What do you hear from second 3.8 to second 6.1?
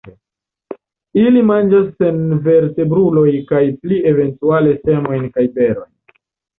pli eventuale semojn kaj berojn.